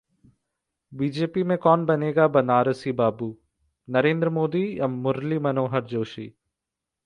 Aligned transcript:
BJP 0.91 1.43
में 1.43 1.57
कौन 1.57 1.85
बनेगा 1.85 2.27
बनारसी 2.27 2.91
बाबू? 2.91 3.29
नरेंद्र 3.87 4.29
मोदी 4.29 4.65
या 4.79 4.87
मुरली 4.87 5.39
मनोहर 5.39 5.83
जोशी 5.85 6.31